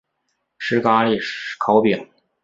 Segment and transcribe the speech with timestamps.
[0.57, 1.19] 吃咖哩
[1.59, 2.09] 烤饼